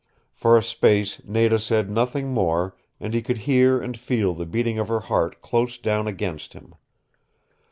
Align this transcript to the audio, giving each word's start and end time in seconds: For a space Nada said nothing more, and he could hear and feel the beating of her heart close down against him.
For 0.33 0.57
a 0.57 0.63
space 0.63 1.21
Nada 1.25 1.59
said 1.59 1.87
nothing 1.91 2.33
more, 2.33 2.75
and 2.99 3.13
he 3.13 3.21
could 3.21 3.37
hear 3.45 3.79
and 3.79 3.95
feel 3.95 4.33
the 4.33 4.47
beating 4.47 4.79
of 4.79 4.87
her 4.87 5.01
heart 5.01 5.43
close 5.43 5.77
down 5.77 6.07
against 6.07 6.53
him. 6.53 6.73